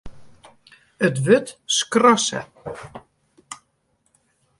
It 1.07 1.15
wurd 1.25 1.47
skrasse. 1.77 2.41